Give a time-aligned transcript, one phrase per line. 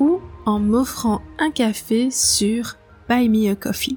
[0.00, 2.76] ou en m'offrant un café sur
[3.08, 3.96] Buy Me a Coffee.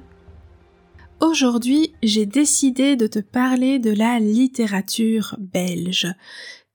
[1.22, 6.08] Aujourd'hui, j'ai décidé de te parler de la littérature belge.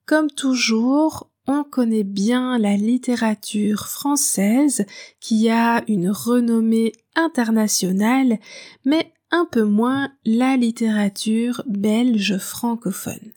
[0.05, 4.85] Comme toujours, on connaît bien la littérature française
[5.19, 8.39] qui a une renommée internationale,
[8.85, 13.33] mais un peu moins la littérature belge francophone.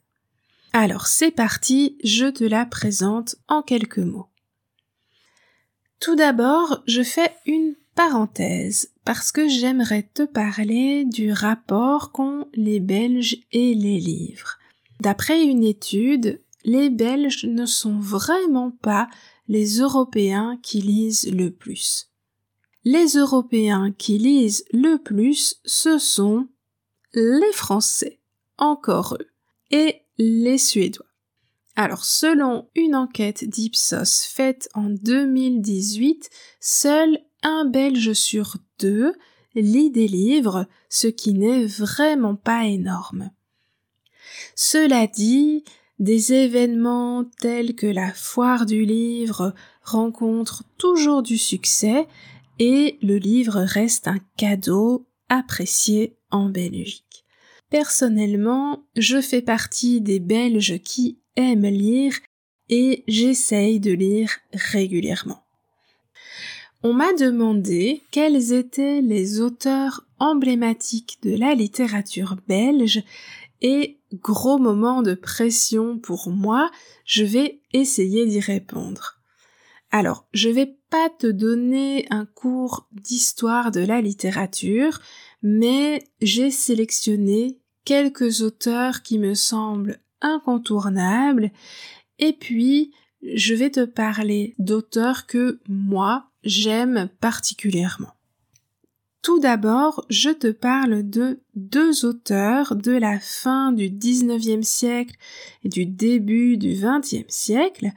[0.73, 4.29] Alors c'est parti, je te la présente en quelques mots.
[5.99, 12.81] Tout d'abord, je fais une parenthèse parce que j'aimerais te parler du rapport qu'ont les
[12.81, 14.59] Belges et les livres.
[15.01, 19.09] D'après une étude, les Belges ne sont vraiment pas
[19.49, 22.11] les Européens qui lisent le plus.
[22.85, 26.49] Les Européens qui lisent le plus, ce sont
[27.13, 28.21] les Français,
[28.59, 29.27] encore eux,
[29.71, 31.07] et les Suédois.
[31.77, 39.15] Alors, selon une enquête d'Ipsos faite en 2018, seul un Belge sur deux
[39.55, 43.31] lit des livres, ce qui n'est vraiment pas énorme.
[44.55, 45.65] Cela dit,
[45.99, 52.07] des événements tels que la foire du livre rencontrent toujours du succès
[52.59, 57.25] et le livre reste un cadeau apprécié en Belgique.
[57.71, 62.15] Personnellement, je fais partie des Belges qui aiment lire
[62.69, 65.45] et j'essaye de lire régulièrement.
[66.83, 73.03] On m'a demandé quels étaient les auteurs emblématiques de la littérature belge
[73.61, 76.71] et gros moment de pression pour moi,
[77.05, 79.19] je vais essayer d'y répondre.
[79.91, 85.01] Alors, je vais pas te donner un cours d'histoire de la littérature,
[85.43, 91.51] mais j'ai sélectionné quelques auteurs qui me semblent incontournables,
[92.19, 92.93] et puis
[93.23, 98.15] je vais te parler d'auteurs que moi j'aime particulièrement.
[99.23, 105.17] Tout d'abord, je te parle de deux auteurs de la fin du 19e siècle
[105.63, 107.91] et du début du 20e siècle.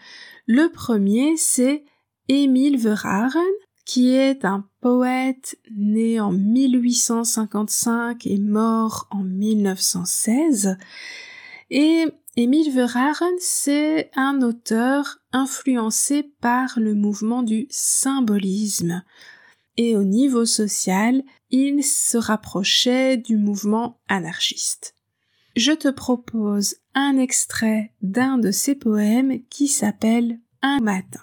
[0.47, 1.85] Le premier, c'est
[2.27, 3.41] Émile Verhaeren,
[3.85, 10.77] qui est un poète né en 1855 et mort en 1916.
[11.69, 12.05] Et
[12.35, 19.03] Émile Verhaeren, c'est un auteur influencé par le mouvement du symbolisme.
[19.77, 24.95] Et au niveau social, il se rapprochait du mouvement anarchiste.
[25.55, 31.21] Je te propose un extrait d'un de ses poèmes qui s'appelle Un matin.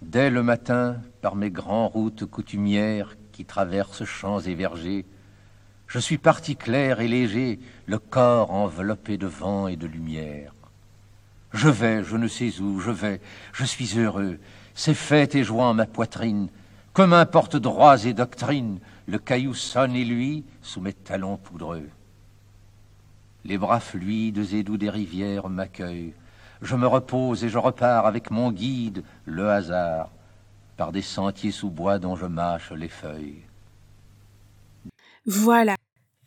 [0.00, 5.04] Dès le matin, par mes grandes routes coutumières qui traversent champs et vergers,
[5.92, 10.54] je suis parti clair et léger, le corps enveloppé de vent et de lumière.
[11.52, 13.20] Je vais, je ne sais où, je vais,
[13.52, 14.38] je suis heureux,
[14.74, 16.48] c'est fête et joie en ma poitrine,
[16.94, 21.90] que m'importe droits et doctrines, le caillou sonne et lui sous mes talons poudreux.
[23.44, 26.14] Les bras fluides et doux des rivières m'accueillent,
[26.62, 30.08] je me repose et je repars avec mon guide, le hasard,
[30.78, 33.42] par des sentiers sous bois dont je mâche les feuilles.
[35.24, 35.76] Voilà.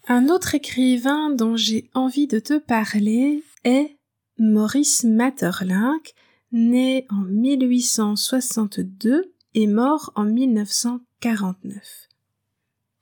[0.07, 3.97] Un autre écrivain dont j'ai envie de te parler est
[4.38, 6.13] Maurice Maeterlinck,
[6.51, 12.07] né en 1862 et mort en 1949.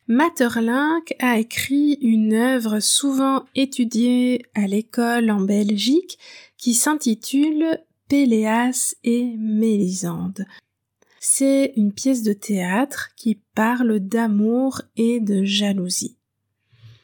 [0.08, 6.20] Maeterlinck a écrit une œuvre souvent étudiée à l'école en Belgique
[6.58, 7.80] qui s'intitule
[8.10, 10.46] Péléas et Mélisande.
[11.26, 16.18] C'est une pièce de théâtre qui parle d'amour et de jalousie.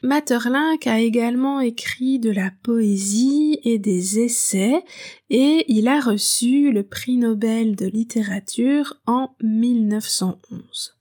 [0.02, 4.84] Maeterlinck a également écrit de la poésie et des essais
[5.30, 10.98] et il a reçu le prix Nobel de littérature en 1911.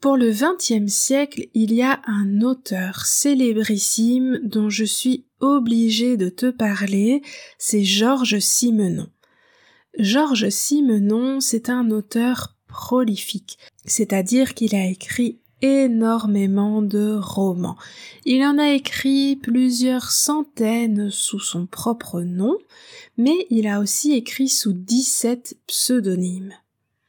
[0.00, 6.30] Pour le XXe siècle, il y a un auteur célébrissime dont je suis obligée de
[6.30, 7.20] te parler,
[7.58, 9.10] c'est Georges Simenon.
[9.98, 17.76] Georges Simenon, c'est un auteur prolifique, c'est-à-dire qu'il a écrit énormément de romans.
[18.24, 22.58] Il en a écrit plusieurs centaines sous son propre nom,
[23.16, 26.52] mais il a aussi écrit sous 17 pseudonymes.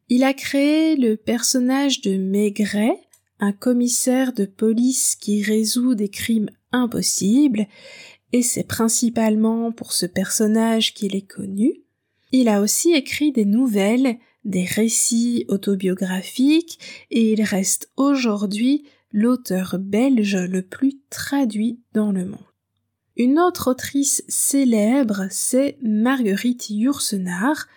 [0.08, 3.00] Il a créé le personnage de Maigret,
[3.40, 7.68] un commissaire de police qui résout des crimes impossibles,
[8.32, 11.85] et c'est principalement pour ce personnage qu'il est connu.
[12.38, 18.84] Il a aussi écrit des nouvelles, des récits autobiographiques, et il reste aujourd'hui
[19.14, 22.52] l'auteur belge le plus traduit dans le monde.
[23.16, 27.68] Une autre autrice célèbre, c'est Marguerite Yourcenar,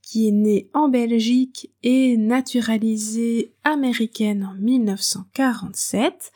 [0.00, 6.30] qui est née en Belgique et naturalisée américaine en 1947.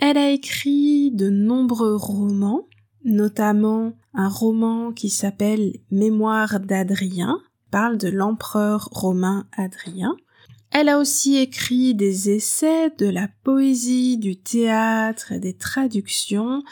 [0.00, 2.68] Elle a écrit de nombreux romans,
[3.04, 10.16] notamment un roman qui s'appelle Mémoire d'Adrien, parle de l'empereur romain Adrien.
[10.72, 16.62] Elle a aussi écrit des essais, de la poésie, du théâtre des traductions,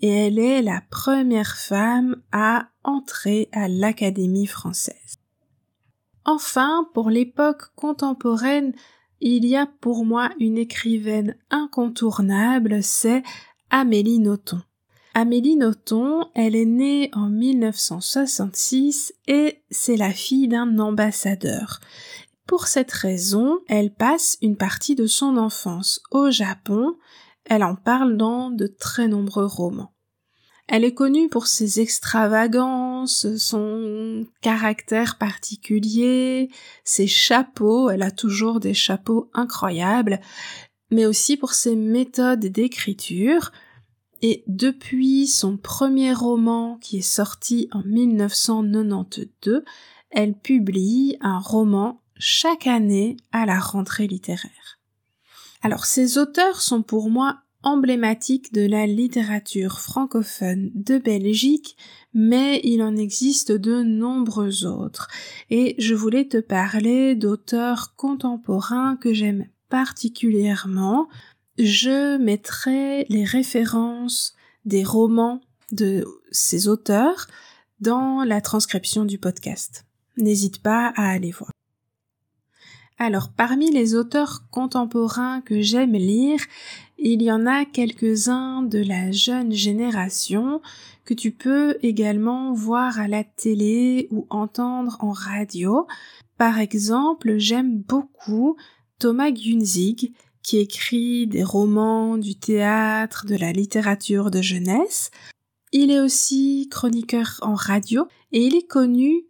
[0.00, 5.18] et elle est la première femme à entrer à l'Académie française.
[6.24, 8.72] Enfin, pour l'époque contemporaine,
[9.20, 13.22] il y a pour moi une écrivaine incontournable, c'est
[13.70, 14.62] Amélie Nothomb.
[15.14, 21.80] Amélie Nothomb, elle est née en 1966 et c'est la fille d'un ambassadeur.
[22.46, 26.96] Pour cette raison, elle passe une partie de son enfance au Japon.
[27.44, 29.92] Elle en parle dans de très nombreux romans.
[30.66, 36.48] Elle est connue pour ses extravagances, son caractère particulier,
[36.84, 40.20] ses chapeaux, elle a toujours des chapeaux incroyables,
[40.90, 43.52] mais aussi pour ses méthodes d'écriture.
[44.22, 49.62] Et depuis son premier roman qui est sorti en 1992,
[50.10, 54.78] elle publie un roman chaque année à la rentrée littéraire.
[55.62, 61.76] Alors ces auteurs sont pour moi emblématiques de la littérature francophone de Belgique,
[62.14, 65.08] mais il en existe de nombreux autres,
[65.50, 71.08] et je voulais te parler d'auteurs contemporains que j'aime particulièrement.
[71.58, 74.34] Je mettrai les références
[74.64, 75.40] des romans
[75.70, 77.26] de ces auteurs
[77.80, 79.84] dans la transcription du podcast.
[80.16, 81.50] N'hésite pas à aller voir.
[82.98, 86.40] Alors, parmi les auteurs contemporains que j'aime lire,
[86.98, 90.62] il y en a quelques-uns de la jeune génération
[91.04, 95.86] que tu peux également voir à la télé ou entendre en radio.
[96.38, 98.56] Par exemple, j'aime beaucoup
[99.00, 105.10] Thomas Gunzig, qui écrit des romans, du théâtre, de la littérature de jeunesse.
[105.72, 109.24] Il est aussi chroniqueur en radio et il est connu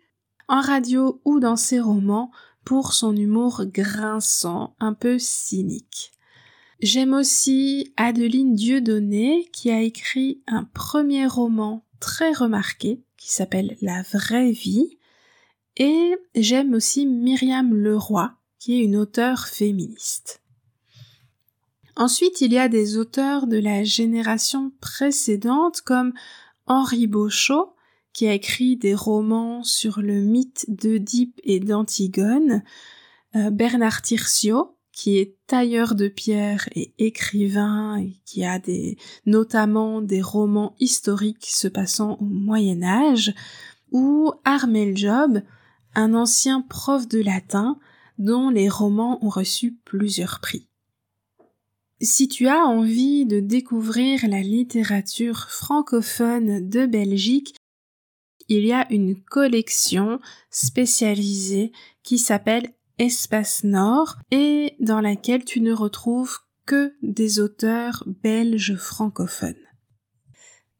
[0.48, 2.30] en radio ou dans ses romans
[2.64, 6.12] pour son humour grinçant, un peu cynique.
[6.80, 14.02] J'aime aussi Adeline Dieudonné qui a écrit un premier roman très remarqué qui s'appelle La
[14.02, 14.98] vraie vie
[15.76, 20.41] et j'aime aussi Myriam Leroy qui est une auteure féministe.
[22.02, 26.12] Ensuite, il y a des auteurs de la génération précédente comme
[26.66, 27.76] Henri Beauchot
[28.12, 32.64] qui a écrit des romans sur le mythe d'Oedipe et d'Antigone,
[33.36, 38.60] euh, Bernard Tircio, qui est tailleur de pierre et écrivain et qui a
[39.24, 43.32] notamment des romans historiques se passant au Moyen Âge,
[43.92, 45.40] ou Armel Job,
[45.94, 47.78] un ancien prof de latin
[48.18, 50.68] dont les romans ont reçu plusieurs prix.
[52.02, 57.54] Si tu as envie de découvrir la littérature francophone de Belgique,
[58.48, 60.18] il y a une collection
[60.50, 61.70] spécialisée
[62.02, 69.54] qui s'appelle Espace Nord et dans laquelle tu ne retrouves que des auteurs belges francophones.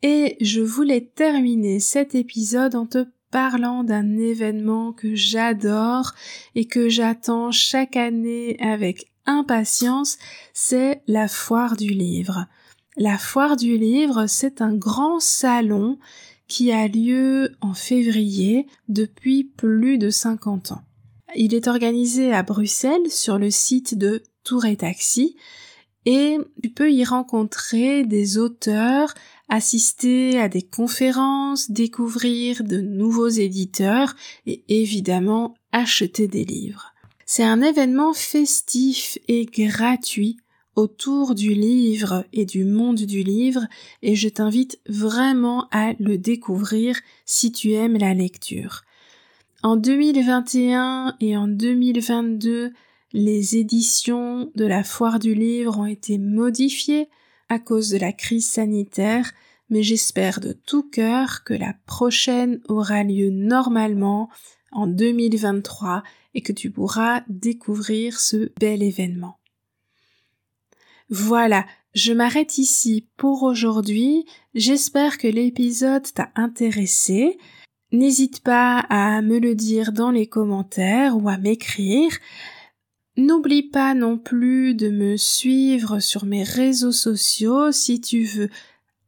[0.03, 6.15] Et je voulais terminer cet épisode en te parlant d'un événement que j'adore
[6.57, 10.19] et que j'attends chaque année avec impatience,
[10.53, 12.47] c'est la foire du livre.
[12.97, 15.99] La foire du livre, c'est un grand salon
[16.49, 20.83] qui a lieu en février depuis plus de 50 ans.
[21.35, 25.37] Il est organisé à Bruxelles sur le site de Tour et Taxi
[26.05, 29.15] et tu peux y rencontrer des auteurs,
[29.49, 34.15] assister à des conférences, découvrir de nouveaux éditeurs
[34.47, 36.92] et évidemment acheter des livres.
[37.27, 40.37] C'est un événement festif et gratuit
[40.75, 43.67] autour du livre et du monde du livre
[44.03, 48.83] et je t'invite vraiment à le découvrir si tu aimes la lecture.
[49.63, 52.73] En 2021 et en 2022,
[53.13, 57.09] les éditions de la foire du livre ont été modifiées
[57.49, 59.33] à cause de la crise sanitaire,
[59.69, 64.31] mais j'espère de tout cœur que la prochaine aura lieu normalement
[64.73, 66.03] en 2023
[66.35, 69.39] et que tu pourras découvrir ce bel événement.
[71.11, 74.25] Voilà, je m'arrête ici pour aujourd'hui.
[74.55, 77.39] J'espère que l'épisode t'a intéressé.
[77.93, 82.17] N'hésite pas à me le dire dans les commentaires ou à m'écrire.
[83.19, 88.49] N'oublie pas non plus de me suivre sur mes réseaux sociaux si tu veux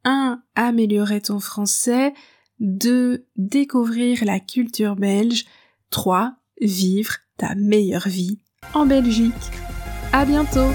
[0.04, 0.42] 1.
[0.54, 2.12] améliorer ton français,
[2.60, 3.26] 2.
[3.36, 5.44] découvrir la culture belge,
[5.90, 6.34] 3.
[6.60, 8.38] vivre ta meilleure vie
[8.74, 9.34] en Belgique.
[10.12, 10.70] À bientôt!